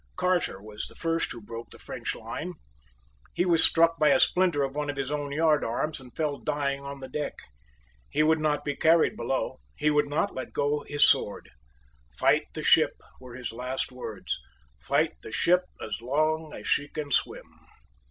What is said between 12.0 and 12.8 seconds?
"Fight the